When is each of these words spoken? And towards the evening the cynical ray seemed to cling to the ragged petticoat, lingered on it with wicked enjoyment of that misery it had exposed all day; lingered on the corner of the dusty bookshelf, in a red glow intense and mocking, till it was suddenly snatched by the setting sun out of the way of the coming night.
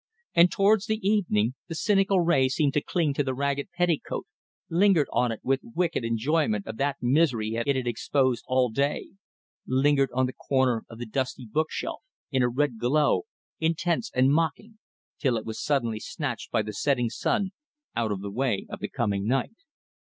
And 0.33 0.51
towards 0.51 0.87
the 0.87 0.97
evening 1.07 1.53
the 1.67 1.75
cynical 1.75 2.21
ray 2.21 2.49
seemed 2.49 2.73
to 2.73 2.81
cling 2.81 3.13
to 3.13 3.23
the 3.23 3.35
ragged 3.35 3.67
petticoat, 3.77 4.25
lingered 4.67 5.07
on 5.13 5.31
it 5.31 5.41
with 5.43 5.59
wicked 5.61 6.03
enjoyment 6.03 6.65
of 6.65 6.77
that 6.77 6.97
misery 7.03 7.53
it 7.53 7.75
had 7.75 7.85
exposed 7.85 8.43
all 8.47 8.71
day; 8.71 9.09
lingered 9.67 10.09
on 10.11 10.25
the 10.25 10.33
corner 10.33 10.85
of 10.89 10.97
the 10.97 11.05
dusty 11.05 11.45
bookshelf, 11.45 12.01
in 12.31 12.41
a 12.41 12.49
red 12.49 12.79
glow 12.79 13.27
intense 13.59 14.09
and 14.15 14.33
mocking, 14.33 14.79
till 15.19 15.37
it 15.37 15.45
was 15.45 15.61
suddenly 15.63 15.99
snatched 15.99 16.49
by 16.49 16.63
the 16.63 16.73
setting 16.73 17.11
sun 17.11 17.51
out 17.95 18.11
of 18.11 18.21
the 18.21 18.31
way 18.31 18.65
of 18.71 18.79
the 18.79 18.89
coming 18.89 19.27
night. 19.27 19.53